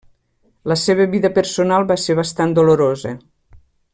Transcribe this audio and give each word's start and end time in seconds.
La 0.71 0.77
seva 0.83 1.05
vida 1.11 1.31
personal 1.35 1.85
va 1.93 1.99
ser 2.05 2.17
bastant 2.23 2.57
dolorosa. 2.61 3.17